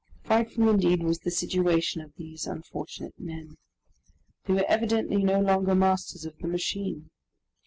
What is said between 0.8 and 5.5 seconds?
was the situation of these unfortunate men. They were evidently no